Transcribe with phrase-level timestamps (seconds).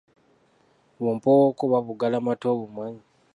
[1.01, 3.03] Bumpowooko oba buggalamatu obumanyi?